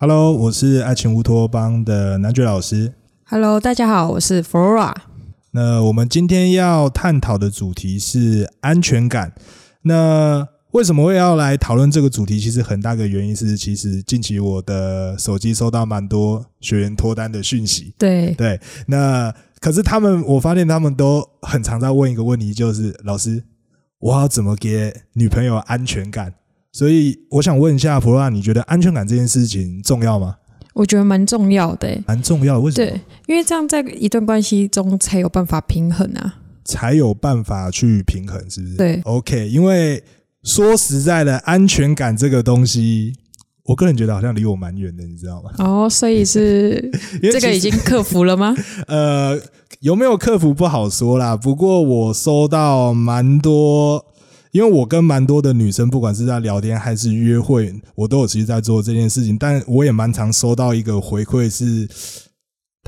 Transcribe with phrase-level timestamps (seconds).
[0.00, 2.92] Hello，我是爱情乌托邦的男爵老师。
[3.24, 4.94] Hello，大家好，我是 Flora。
[5.50, 9.32] 那我们今天要探讨的主题是安全感。
[9.82, 12.38] 那为什么会要来讨论这个主题？
[12.38, 17.92] 其实很大个原因是，其实近期我的手机收到蛮多学员脱单的讯息。
[17.98, 23.42] 对，对，那可是他们，我发现他们都很常在问一个问题，就是老师，
[23.98, 26.34] 我要怎么给女朋友安全感？
[26.78, 30.36] 所以我想问一下普罗拉，你觉得安全感这件事情重要吗？
[30.74, 32.00] 我觉得蛮重要的欸。
[32.06, 32.86] 蛮重要的，为什么？
[32.86, 36.36] 对，因为这样在一段关系中才有办法平衡啊。
[36.64, 38.76] 才有办法去平衡，是不是？
[38.76, 39.48] 对，OK。
[39.48, 40.00] 因为
[40.44, 43.12] 说实在的，安全感这个东西，
[43.64, 45.50] 我个人觉得好像离我蛮远的，你知道吗？
[45.58, 46.88] 哦，所以是
[47.32, 48.54] 这个已经克服了吗？
[48.86, 49.36] 呃，
[49.80, 51.36] 有没有克服不好说啦。
[51.36, 54.04] 不过我收到蛮多，
[54.50, 59.36] 因为我跟蛮多的女生，不管是在聊天还是约会，我都有其实在做这件事情。
[59.38, 61.88] 但我也蛮常收到一个回馈是。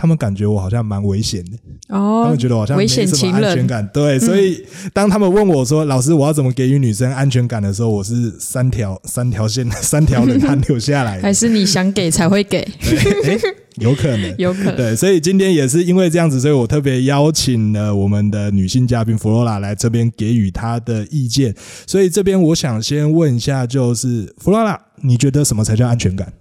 [0.01, 3.87] 他们感觉我好像蛮危险的，哦他哦们，觉得我好像没什么安全感。
[3.93, 11.35] 对，所以当他们问我说：“老师，我要怎么给予女生安全感的时候，我是三条 三条线 三条冷汗流下来的还。
[11.35, 12.67] 是你想给才会给？
[12.81, 13.41] 对”诶
[13.77, 14.35] 有可能。
[14.39, 14.77] 有可能。
[14.77, 21.55] 对，所以今天也是因为这样子，所以我特别邀请了我们的女性嘉宾弗罗拉来这边给予她的意见。
[21.87, 26.33] 所以这边我想先问一下，就是弗罗拉，你觉得什么才叫安全感？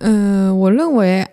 [0.00, 1.26] 嗯、我认为，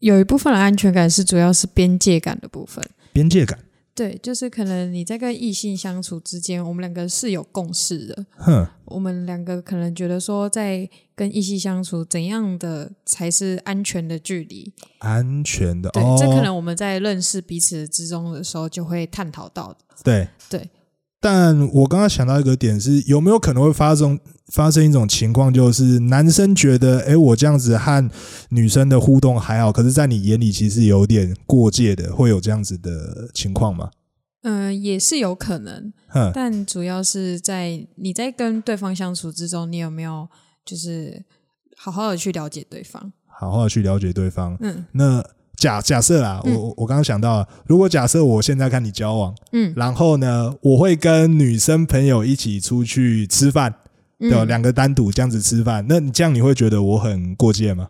[0.00, 2.84] 有一部分的安全感是主要是边界感的部分。
[3.12, 3.58] 边界感。
[3.94, 8.26] 对，就是可能你在跟异性相处之间，我们两个是有共识的。
[8.36, 14.72] 哼，我们两个可能觉得说，在跟异性相处，怎样的才是安全的距离？
[14.98, 15.90] 安全的。
[15.90, 19.78] 对，哦，这可能我们在认识彼此之中的时候就会探讨到的。
[20.04, 20.70] 对对。
[21.20, 24.18] 但我刚刚想到一个点是，有没有可能会发生
[24.52, 28.10] 发生一种情况，就是男生觉得，哎，我这样子和
[28.50, 33.90] 女生的互动还好，可是在你眼里其实有点过界的，会有这样子的情况吗？
[34.42, 40.28] 嗯、也是有可能，哼，但主要是在你在跟对方相处之中，你有没有
[40.64, 41.24] 就是
[41.76, 43.12] 好好的去了解对方？
[43.26, 44.56] 好好的去了解对方。
[44.60, 45.22] 嗯那
[45.58, 49.72] 假假设啊，我我我刚刚想到了，如果假设我现在跟你交往，嗯。
[49.76, 53.74] 然后呢，我会跟女生朋友一起出去吃饭，
[54.20, 57.88] 对吧，嗯，两个单独这样子吃饭，那你这样你会觉得我很过界吗？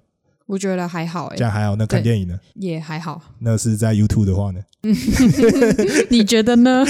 [0.49, 1.77] 我觉得还好、欸，这样还好。
[1.77, 2.35] 那看电影呢？
[2.55, 3.21] 也还好。
[3.41, 4.61] 那是在 YouTube 的话呢？
[6.09, 6.83] 你觉得呢？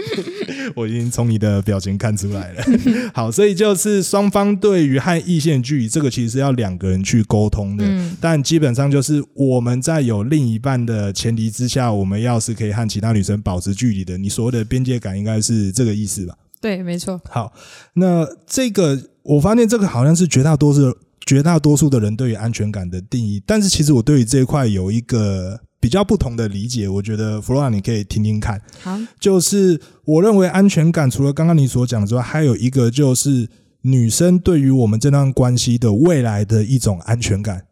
[0.74, 2.64] 我已经从你的表情看出来了。
[3.12, 7.84] 好，所以就是双方对于和异性的距离，这个其实是要两个人去沟通的。
[7.86, 16.34] 嗯但基本上就是我们在有另一半的前提之下，我们要是可以和其他女生保持距离的，你所谓的边界感应该是这个意思吧？
[16.62, 17.20] 对，没错。
[17.28, 17.52] 好，
[17.94, 28.62] 那这个我发现这个好像是绝大多数绝大多数的人对于安全感的定义，但是其实我对于这一块有一个比较不同的理解，我觉得弗洛拉你可以听听看。
[28.80, 33.48] 好，就是我认为安全感除了刚刚你所讲的之外，还有一个就是
[33.82, 37.66] 女生对于我们这段关系的未来的一种安全感。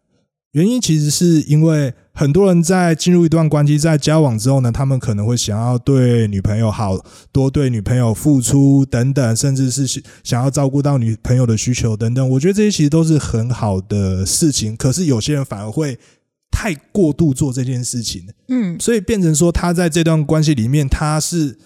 [0.52, 6.96] 原因其实是因为很多人在进入一段关系，在交往之后呢，他们可能会想要对女朋友好，
[7.32, 12.30] 多对女朋友付出等等，甚至是想要照顾到女朋友的需求等等。
[12.30, 15.98] 我觉得这些其实都是很好的事情，可是有些人反而会
[16.52, 18.28] 太过度做这件事情。
[18.46, 21.58] 嗯所以变成说他在这段关系里面，他是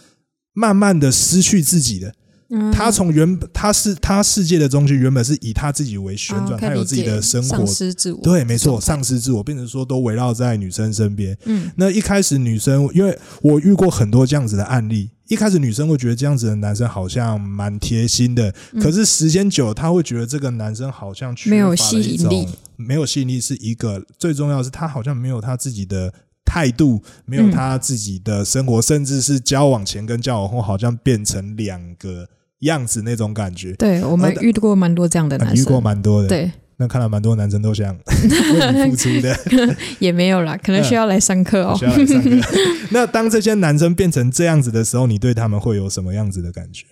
[0.54, 2.14] 慢慢的失去自己的。
[2.50, 7.48] 嗯，他从原本他是他世界的中心，原本是以他自己为旋转，哦他有自己的生活。
[7.48, 8.20] 丧，失自我。
[8.22, 11.36] 对，没错，丧失自我，变成说都围绕在女生身边。
[11.44, 11.70] 嗯。
[11.76, 18.80] 那一开始女生，因为我遇过很多这样子的案例，一开始女生会觉得这样子的男生好像蛮贴心的，嗯。
[18.80, 26.10] 可是时间久了，她会觉得这个男生好像缺乏没有了吸一种引力，没有吸引力是一个最重要的是，他好像没有他自己的
[26.46, 27.50] 态度，没有嗯。
[27.50, 32.26] 他自己的生活，甚至是交往前跟交往后好像变成两个
[32.60, 33.72] 样子那种感觉。
[33.74, 39.36] 对我们呃遇过蛮多这样的男啊你遇过生，蛮多的，对，那看来蛮多男生都想 为你付出的。
[40.00, 41.84] 也没有啦，可能需要来上课哦需。
[41.84, 42.30] 要来上课。
[42.90, 46.84] 那当这些男生变成这样子的时候，你对他们会有什么样子的感觉？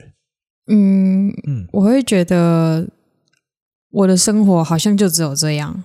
[0.69, 2.89] 嗯，嗯，我会觉得
[3.93, 5.85] 我的生活好像就只有这样，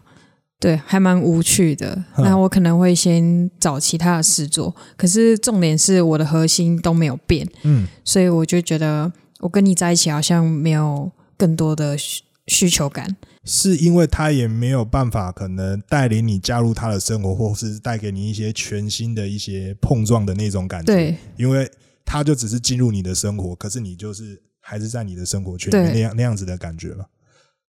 [0.60, 2.04] 对，还蛮无趣的。
[2.18, 9.12] 嗯那我可能会先找其他的事做，可是重点是我的核心都没有变，嗯，所以我就觉得
[9.42, 13.18] 我跟你在一起好像没有更多的需需求感。
[13.44, 21.70] 是因为他也没有办法可能带领你加入他的生活，或是带给你一些全新的一些碰撞的那种感觉。，对因为
[22.06, 27.06] 他就只是进入你的生活，可是你就是还是在你的生活圈里面那样那样子的感觉嘛。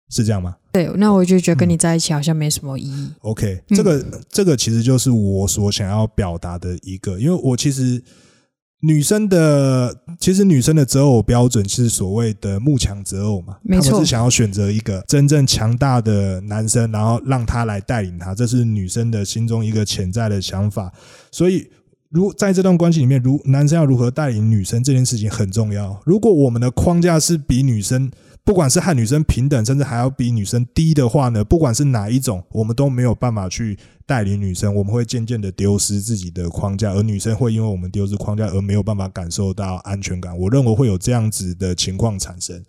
[0.08, 3.10] 是这样吗对，那我就觉得跟你在一起好像没什么意义。
[3.22, 8.00] ？OK，嗯这个、这个其实就是我所想要表达的一个，因为我其实
[8.80, 20.92] 女生的其实女生的择偶标准是所谓的慕强择偶嘛，没错他们是想要选择一个真正强大的男生，然后让他来带领他，这是女生的心中一个潜在的想法，
[21.30, 21.68] 所以。
[22.08, 26.00] 如在这段关系里面，如男生要如何带领女生这件事情很重要。
[26.06, 28.08] 如果我们的框架是比女生，
[28.46, 33.76] 不管是和女生平等，甚至还要比女生低的话呢，不管是哪一种，我们都没有办法去
[34.06, 40.38] 带领女生，我们会渐渐的丢失自己的框架，而女生会因为我们丢失框架而没有办法感受到安全感。
[40.38, 42.64] 我认为会有这样子的情况产生，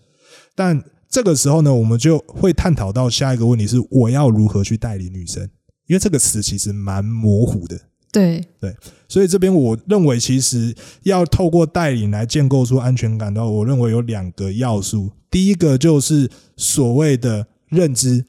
[0.56, 5.48] 但这个时候呢，我们就会探讨到下一个问题是：我要如何去带领女生？
[5.86, 7.80] 因为这个词其实蛮模糊的。
[8.12, 8.76] 对对，
[9.08, 15.12] 所以这边我认为，其实要透过带领来建构出安全感的话，我认为有两个要素。
[15.30, 18.26] 第一个就是所谓的认知。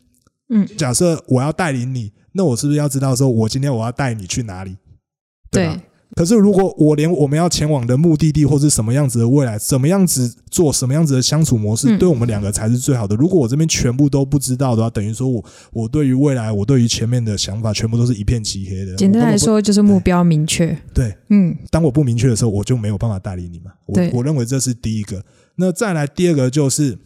[0.51, 4.77] 嗯，假设我要带领你，那我是不是要知道说，我今天我要带你去哪里？
[5.51, 5.81] 对
[6.19, 13.15] 可是如果我连我们要前往的目的地或是什么样子的未来，怎么样子做，什么样子的相处模式，嗯对我们两个才是最好的。
[13.15, 18.97] 如果我这边全部都不知道的话，等于说我我对于未来，我对于前面的想法，全部都是一片漆黑的。
[18.97, 20.77] 简单来说就是目标明确。
[20.93, 23.71] 对，嗯，当我不明确的时候，我就没有办法带领你嘛。
[23.87, 25.25] 我对我认为这是第一个。
[25.55, 26.99] 那再来第二个就是，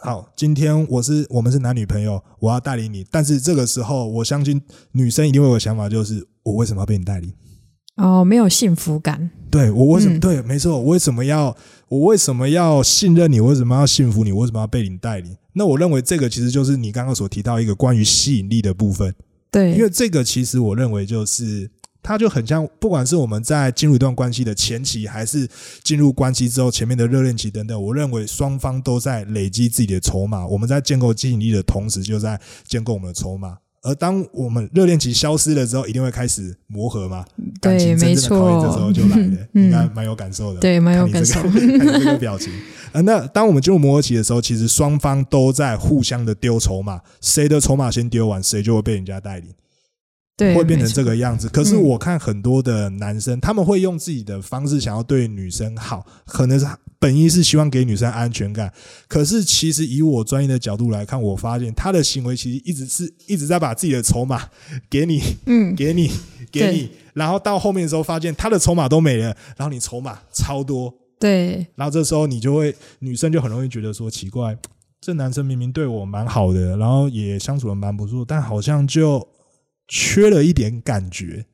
[0.00, 4.62] 好，今天我是我们是男女朋友，我要带领你，但是这个时候，我相信
[4.92, 7.30] 女生一定会有个想法，就是我为什么要被你带领？
[7.98, 9.30] 哦，没有幸福感。
[9.50, 10.42] 对我为什么、嗯对？
[10.42, 11.54] 没错，我为什么要
[11.88, 13.40] 我为什么要信任你？
[13.40, 14.32] 为什么要信服你？
[14.32, 15.36] 为什么要被你带领？
[15.52, 19.14] 那我认为这个其实就是你刚刚所提到一个关于吸引力的部分。
[19.50, 21.70] 对，因为这个其实我认为就是。
[22.00, 25.46] 它就很像，不管是我们在进入一段关系的前期，还是
[25.82, 30.46] 进入关系之后前面的热恋期等等，我认为双方都在累积自己的筹码。
[30.46, 33.58] 我们在建构吸引力的同时，就在建构我们的筹码。
[33.82, 37.24] 而当我们热恋期消失了之后，一定会开始磨合嘛，
[37.60, 40.60] 感对，没情真正的考验错，这时候就来了， 嗯应该蛮有感受的。
[40.60, 41.50] 对，蛮有感受个。
[41.78, 42.52] 看你这个表情。
[42.92, 49.50] 呃，那当我们进入磨合期的时候，其实双方都在互相的丢筹码，谁的筹码先丢完，谁就会被人家带领。
[50.38, 51.48] 对，会变成这个样子。
[51.48, 51.82] 可是嗯。
[51.82, 56.64] 我看很多的男生，他们会用自己的方式想要对女生好，可能是
[57.00, 58.72] 本意是希望给女生安全感。
[59.08, 64.48] 可是其实以我专业的角度来看，我发现他的行为其实一直是一直在把自己的筹码
[64.88, 66.10] 给你、嗯，给你、
[66.52, 74.56] 给你，然后到后面的时候发现他的筹码都没了，然后你筹码超多，对，然后这时候你就会女生就很容易觉得说奇怪，
[75.00, 79.26] 这男生明明对我蛮好的，然后也相处的蛮不错，但好像就
[79.88, 81.46] 缺了一点感觉，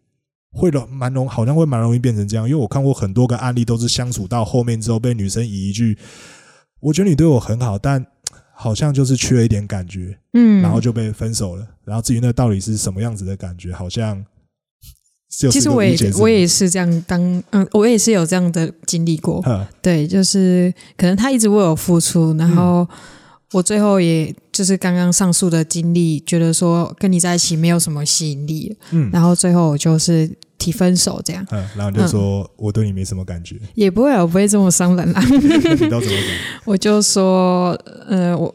[0.53, 2.49] 会容蛮容好像会蛮容易变成这样。
[2.49, 5.97] 因为我看过很多个案例，都是相处到后面之后被女生以一句
[6.81, 8.05] “我觉得你对我很好，但
[8.55, 11.67] 好像就是缺了一点感觉”，嗯，然后就被分手了。
[11.85, 14.25] 然后至于那到底是什么样子的感觉，好像
[15.29, 15.83] 其实我
[16.21, 19.43] 我也是这样当，嗯，我也是有这样的经历过。
[19.43, 22.89] 呵对，就是可能他一直为我付出，然后
[23.53, 35.23] 我最后也就是刚刚上述的经历，觉得说跟你在一起没有什么吸引力，嗯然后最后我就是提分手，这样嗯，然后就说我对你没什么感觉，也不会啊，我不会这么伤人啦。
[35.29, 35.37] 那
[35.75, 36.37] 你都怎么讲？
[36.65, 37.73] 我就说，
[38.09, 38.53] 呃，我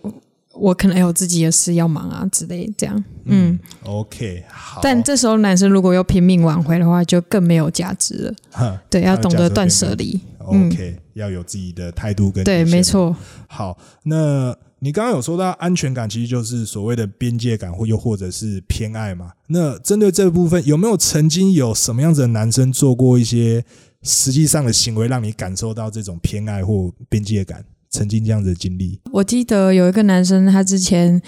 [0.54, 3.58] 我可能有自己的事要忙啊之类，这样，嗯。
[3.84, 4.82] OK，好。
[4.84, 8.34] 但这时候男生如果又拼命挽回的话，就更没有价值了。
[8.52, 10.20] 哼对，要懂得断舍离。
[10.52, 12.82] 嗯 OK，、要有自己的态度跟对，没。
[12.82, 13.16] 错。
[13.48, 19.32] 好，那你刚刚有说到安全感，其实就是所谓的边界感，或又或者是偏爱嘛。
[19.48, 23.64] 那针对这部分，有没有曾经有什么样子的男生做过一些
[24.04, 27.64] 实际上的行为，让你感受到这种偏爱或边界感？
[27.92, 29.02] 曾经这样子的经历？
[29.12, 31.20] 我记得有一个男生，他之前，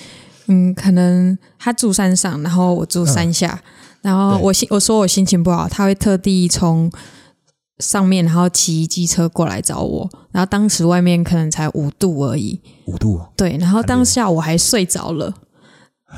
[0.45, 3.59] 嗯，可能他住山上，然后我住山下，
[4.03, 6.91] 然后我心我说我心情不好，他会特地从
[7.81, 15.33] 上面然后骑机车过来找我，然后当时外面可能才五度而已，五度哦，对，然后当下我还睡着了，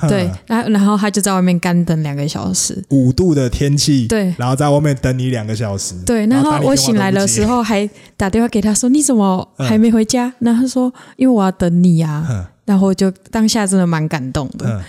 [0.09, 4.33] 对，然后然后他就在外面干等两个小时，五度的天气，对。
[4.37, 12.25] 然后在外面等你两个小时，对，然后我醒来的时，候还打电话给他说：“你怎么还没回家？”然后他说：“因为我要等你啊。
[12.27, 14.65] 哼”然后就当下真的蛮感动的。
[14.65, 14.81] 嗯，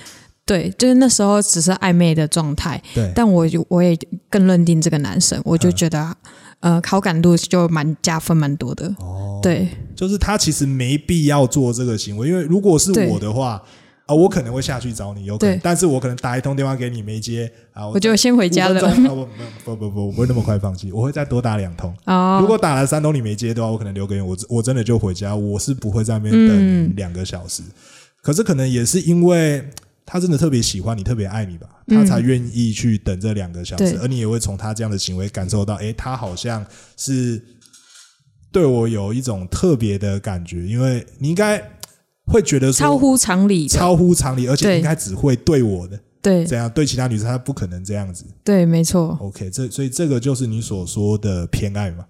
[0.46, 3.98] 对，就是那时候只是暧昧的状态，对，但我就我也
[4.30, 5.74] 更认定这个男生，我就嗯。
[5.74, 6.16] 觉得
[6.60, 8.86] 呃好感度就蛮加分蛮多的。
[8.98, 13.62] 哦，对就是他其实没必要做这个行为，因为如果是我的话，
[14.06, 19.28] 啊、我可能会下去找你，有可能，但是我可能打一通电话给你没接，啊，我就先回家了五分钟啊
[19.64, 21.94] 不不不不，我不会那么快放弃，我会再多打两通。
[22.04, 26.48] 哦，如果打了三通你没接的话，我可能留给你，我我真的就回家，我是不会在那边嗯
[26.88, 27.62] 等两个小时。
[28.20, 29.62] 可是可能也是因为
[30.06, 31.96] 他真的特别喜欢你，特别爱你吧，嗯。
[31.98, 33.98] 他才愿意去等这两个小时，对。
[34.00, 36.64] 而你也会从他这样的行为感受到，诶，他好像
[36.96, 37.42] 是
[38.52, 41.58] 对我有一种特别的感觉，因为你应该
[42.26, 44.76] 会觉得说超乎常理，超乎常理，而且对。
[44.78, 46.46] 应该只会对我的对。
[46.46, 48.24] 这样，对其他女生他不可能这样子。
[48.44, 52.04] 对，没错，OK，这所以这个就是你所说的偏爱嘛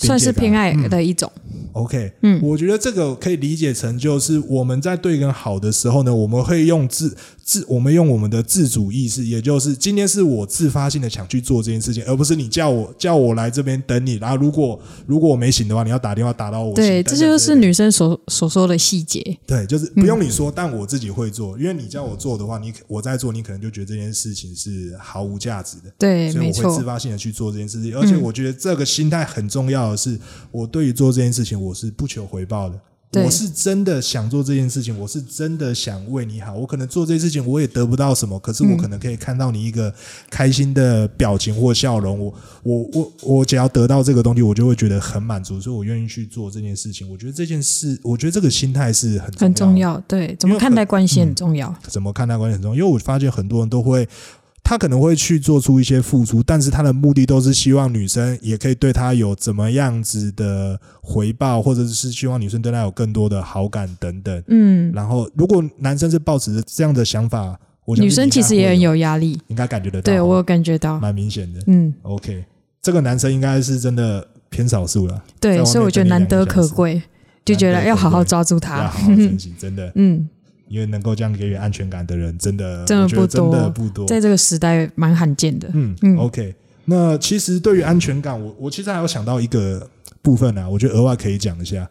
[0.00, 0.90] 算是偏爱嗯。
[0.90, 1.30] 的一种。
[1.72, 16.74] ？OK，嗯我觉得这个可以理解成就是我们在对人好的时候呢，我们会用自自我们用我们的自主意识，也就是今天是我自发性的想去做这件事情，而不是你叫我叫我来这边等你，然后如果如果我没醒的话，你要打电话打到我。
[16.74, 19.20] 对，这就是女生所所说的细节。
[19.46, 25.92] 对，就是不用你说，但我自己会做，因为你叫我做的话，你我在做，你可能就觉得这件事情是毫无价值的。
[25.98, 30.18] 对，所以我会自，发性的去做这件事情，而且我觉得这个心态很重要的是，
[30.50, 32.80] 我对于做这件事情我是不求回报的，
[33.10, 36.54] 对我是真的想做这件事情，我是真的想为你好。
[36.54, 39.92] 我可能做这件事情我也得不到什么，可是我可能可以看到你一个
[40.30, 47.10] 开心的表情或笑容，我我我我只要得到这个东西，我就会觉得很满足，所以我愿意去做这件事情。
[47.10, 49.76] 我觉得这件事，我觉得这个心态是很很重。
[49.76, 50.00] 要。
[50.06, 51.74] 对，怎么看待关系很重要。
[51.88, 54.08] 怎么看待关系很重要，因为我发现很多人都会，
[54.62, 64.42] 他可能会去做出一些付出，但是他的目的都是希望女生也可以对他有怎么样子的回报，或者是希望女生对他有更多的好感等等。
[64.48, 69.40] 嗯，然后，如果男生是抱持着这样的想法，我女生其实也很有压力。
[69.48, 71.00] 应该感觉得到，对我有感觉到。
[71.00, 71.60] 蛮明显的。
[71.66, 72.44] 嗯，OK，
[72.80, 77.02] 这个男生应该是真的偏少数了，在对，所以我觉得难得可贵，
[77.44, 78.86] 就觉得要好好抓住要他。
[78.86, 80.28] 好好珍惜，真的， 嗯，
[80.70, 84.06] 因为能够这样给予安全感的人，真的真的不多真的不多。
[84.06, 85.68] 在这个时代蛮罕见的。
[85.74, 89.88] 嗯嗯 o k 那其实对于安全感，我我其实还有想到一个
[90.22, 91.88] 部分啊，我觉得额外可以讲一下，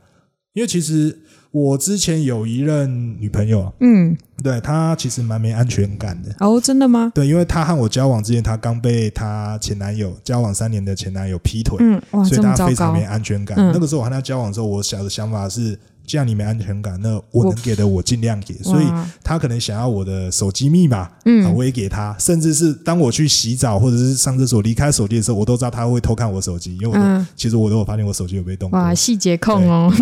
[0.54, 1.18] 因为其实
[1.52, 6.34] 我之前有一任女朋友啊，嗯，对她其实蛮没安全感的。
[6.40, 7.12] 哦，真的吗？
[7.14, 13.04] 对，因为她和我交往之前，她刚被她前男友交往三年的前男友劈腿，嗯，哇，所以她非常没。
[13.04, 13.58] 安全感。
[13.58, 15.78] 嗯那个时候我和她交往的时候，我想的想法是，
[16.10, 18.56] 既然你没安全感，那我能给的我尽量给。
[18.64, 18.86] 所以
[19.24, 21.08] 他可能想要我的手机密码，
[21.54, 28.96] 我也给他，甚至是当我去洗澡或者是上厕所离开手机的时候，我都知道他会偷看我手机，因为我都、嗯其实我都有发现我手机有被动过哇，。
[28.96, 29.94] 细节控哦。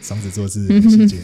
[0.00, 1.18] 双子座是很细节，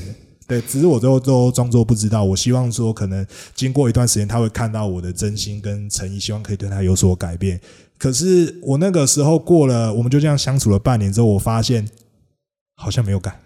[0.47, 2.23] 对，只是我最后都装作不知道。
[2.23, 7.61] 我希望说，可能经过一段时间，他会看到我的真心跟诚意，希望可以对他有所改变。
[7.99, 11.87] 可是我那个时候过了，我们就这样相处了半年之后，我发现
[12.77, 13.39] 好像没有改，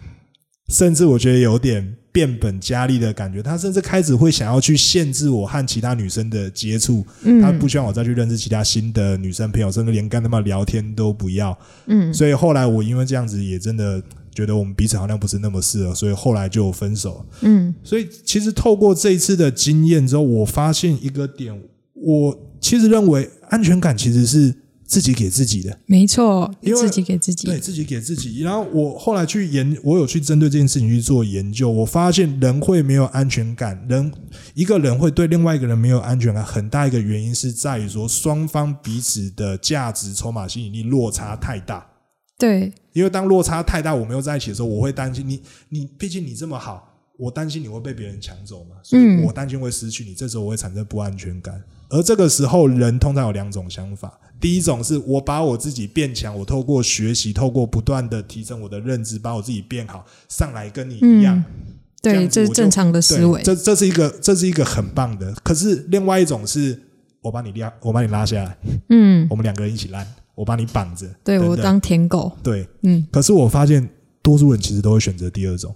[0.68, 3.42] 甚至我觉得有点变本加厉的感觉。
[3.42, 7.04] 他甚至开始会想要去限制我和其他女生的接触，
[7.40, 11.56] 他嗯不希望我再去认识其他新的女生朋友，甚至连跟他们聊天都不要。
[11.86, 14.02] 嗯所以后来我因为这样子，也真的
[14.34, 17.24] 觉得我们彼此好像不是那么适合，所以后来就分手。
[17.42, 21.60] 嗯所以其实透过这一次的经验之后，我发现一个点，
[21.94, 24.54] 我其实认为安全感其实是
[24.94, 25.76] 自己给自己的。
[25.86, 27.58] 没错，自己给自己对。
[27.58, 28.42] 自己给自己。
[28.42, 34.12] 然后我后来去研，我有去针对这件事情去做研究，我发现人会没有安全感，人
[34.54, 41.84] 一个人会对另外一个人没有安全感，很大一个原因是在于说双方彼此的价值、筹码、吸引力落差太大。
[42.38, 51.60] 对，因为当落差太大，我没有在一起的时候，我会担心你，你毕竟你这么好，我担心你会被别人抢走嘛，所以嗯我担心会失去你，这时候我会产生不安全感。
[51.94, 61.38] 而这个时候，人通常有两种想法，第一种是我把我自己变强，我透过学习，透过不断的提升我的认知，把我自己变好，上来跟你一样。
[61.38, 61.44] 嗯
[62.02, 63.40] 对，这是正常的思维。
[63.42, 65.32] 这这是一个这是一个很棒的。
[65.42, 66.78] 可是另外一种是，
[67.22, 68.58] 我把你拉，我把你拉下来，
[68.90, 71.06] 嗯，我们两个人一起烂，我把你绑着。
[71.24, 72.30] 对我当舔狗。
[72.42, 73.88] 对，嗯可是我发现
[74.20, 75.74] 多数人其实都会选择第二种，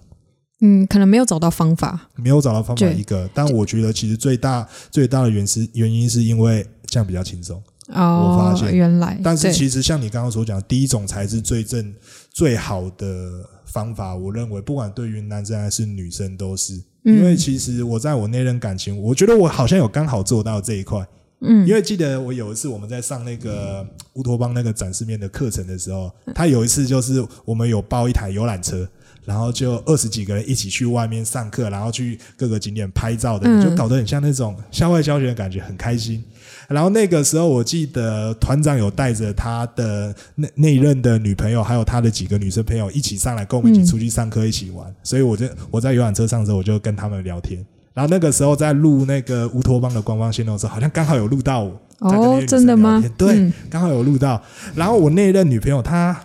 [0.61, 2.09] 嗯，可能没有找到方法。
[2.15, 3.29] 没有找到方法一个。
[3.33, 7.61] 但我觉得其实最大最大的原是原因是因为这样比较轻松。
[7.93, 11.93] 哦，我发现原来，但是其实像你刚刚所讲，第一种才是最正
[12.31, 14.15] 最好的方法。
[14.15, 16.75] 我认为不管对于男生还是女生都是，
[17.05, 21.07] 嗯因为其实我在我那任感情，我觉得我好像有刚好做到这一块。
[21.41, 28.85] 嗯因为记得我有一次我们在上那个乌托邦那个展示面的课程的时候，他有一次就是我们有包一台游览车，
[29.25, 36.23] 然后就二十几个人一起去外面上课，然后去各个景点拍照的，嗯就搞得很像那种校外教学的感觉，很开心。
[36.67, 44.93] 然后那个时候我记得团长有带着他的那那一任的女朋友，还有他的几个女生朋友一起上来跟我们一起出去上课，一起玩。
[45.03, 47.63] 所以我就我在游览车上的时候，我就跟他们聊天。
[47.93, 51.81] 然后那个时候在录那个乌托邦的官方线动的时候，好像刚好有录到我。
[51.99, 53.03] 哦真的吗？
[53.17, 54.41] 对，嗯刚好有录到。
[54.73, 56.17] 然后我那一任女朋友她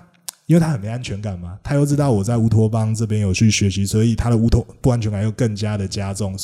[0.47, 6.37] 因为他很没安全感嘛，他又知道我在乌托邦这边有去学习，所以他的乌托不安全感又更加的加重。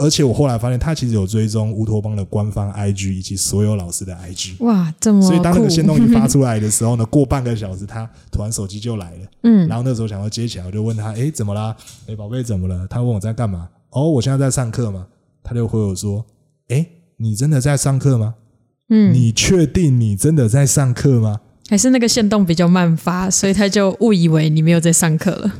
[0.00, 4.62] 而且我后来发现，他其实有追踪乌托邦的官方 IG 以及所有老师的 IG。
[4.64, 9.26] 哇，这么所以当那个线酷动一发出来的时候呢，过半个小时，他突然手机就来了。
[9.42, 11.76] 嗯然后那时候想要接起来，我就问他：“诶，怎么啦？
[12.06, 13.68] 诶，宝贝，怎么了？”他问我在干嘛。
[13.90, 15.04] 哦，我现在在上课嘛。
[15.42, 16.24] 他就回我说
[16.68, 18.36] ：“诶，你真的在上课吗？
[18.90, 25.54] 嗯，你确定你真的在上课吗还是那个线动比较慢发，所以他就误以为你没有在上课了。？”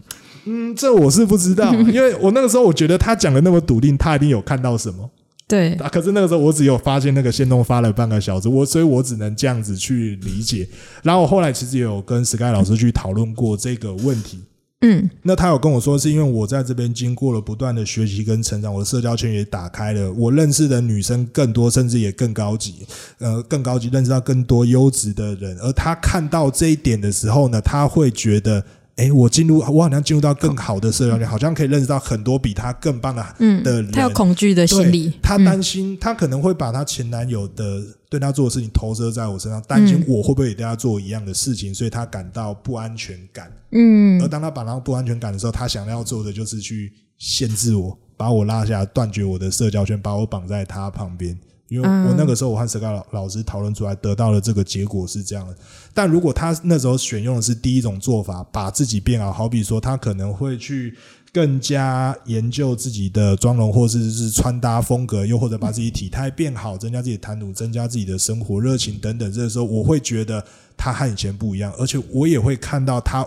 [0.51, 5.11] 嗯，这我是不知道， 因为我那个时候我觉得他讲的那么笃定，他一定有看到什么。
[5.47, 10.67] 对，啊，可是那个时候我只有发现那个线动发了半个小时，我所以我只能这样子去理解。
[11.03, 14.41] 然后我后来其实也有跟 Sky 老师去讨论过这个问题。
[14.81, 22.87] 嗯那他有跟我说，是因为我在这边经过了不断的学习跟成长，我的社交圈也打开了，我认识的女生更多，甚至也更高级，
[23.19, 25.59] 呃，更高级，认识到更多优质的人。
[25.59, 28.65] 而他看到这一点的时候呢，他会觉得，
[28.99, 30.79] 诶，我进入，我好像进入到更好。
[30.79, 35.09] 的社交圈，好像可以认识到很多比他更棒的嗯的人，他有恐惧的心理。
[35.09, 35.45] 对，他嗯。
[35.45, 40.05] 担心，他可能会把他前男友的对他做的事情投射在我身上，担心嗯。
[40.09, 43.51] 我会不会也对他做一样的事情，所以他感到不安全感。
[43.71, 44.21] 嗯。
[44.21, 51.39] 而当他感到不安全感的时候，他想要做的就是去限制我，把我拉下来，断绝我的社交圈，把我绑在他旁边。
[51.69, 55.55] 因为嗯我那个时候我和 Sky 老老师讨论出来，得到的这个结果是这样的。
[55.95, 60.95] 但如果他那时候选用的是第一种做法，把自己变好，好比说他可能会去
[61.33, 69.31] 更加研究自己的妆容，或者是穿搭风格，又或者把自己体态变好，增加自己的谈吐，增加自己的生活热情等等。
[69.33, 70.43] 这个时候，我会觉得
[70.77, 73.27] 他和以前不一样，而且我也会看到他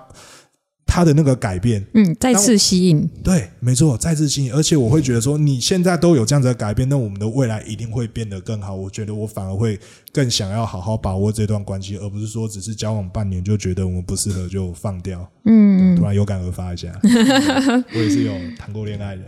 [0.91, 1.81] 他的那个改变。
[1.93, 8.75] 嗯，再次吸引，对，没错，再次吸引，而且我会觉得说，你现在都有这样子的改变，那我们的未来一定会变得更好。
[8.75, 9.79] 我觉得我反而会
[10.13, 15.25] 更想要好好把握这段关系，而不是说只是交往半年就觉得我们不适合就放掉。
[15.45, 19.23] 嗯突然有感而发一下， 我也是有谈过恋爱的，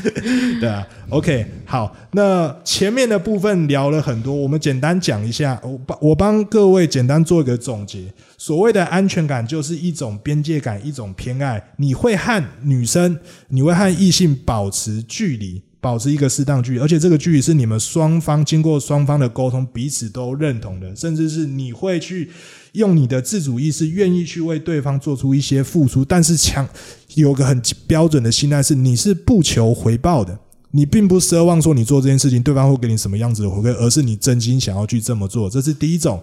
[0.60, 0.86] 对啊。
[1.08, 8.12] OK，好，那前面的部分聊了很多，我们简单讲一下，我帮我帮各位简单做一个总结。
[8.36, 11.62] 所谓的安全感就是一种边界感，一种偏爱。
[11.76, 22.30] 你会和女生，你会和异性保持距离，保持一个适当距离，而且这个距离是你们双方经过双方的沟通，彼此都认同的，甚至是你会去
[22.72, 26.66] 用你的自主意识，愿意去为对方做出一些付出，但是强
[27.16, 30.38] 有个很标准的心态是，你是不求回报的。
[30.70, 36.18] 你并不奢望说你做这件事情，对方会给你什么样子的回馈，而是你真心想要去这么做，这是第一种。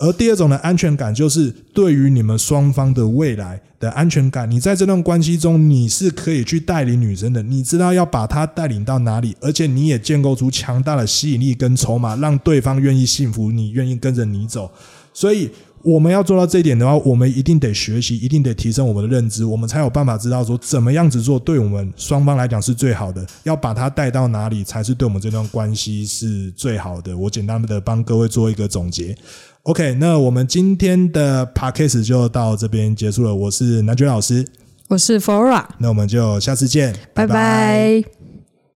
[0.00, 4.50] 而第二种的安全感，就是对于你们双方的未来的安全感。
[4.50, 14.72] 你在这段关系中，你是可以去带领女生的，你知道要把她带领到哪里，而且你也建构出强大的吸引力跟筹码，让对方愿意信服你，愿意跟着你走。
[15.12, 15.50] 所以
[15.82, 27.14] 我们要做到这一点的话，我们一定得学习，一定得提升我们的认知，我们才有办法知道说怎么样子做对我们双方来讲是最好的，要把它带到哪里才是对我们这段关系是最好的。
[27.14, 29.14] 我简单的帮各位做一个总结。
[29.64, 33.34] OK，那我们今天的 Podcast 就到这边结束了。
[33.34, 34.46] 我是南娟老师，
[34.88, 38.02] 我是 Flora，那我们就下次见，拜拜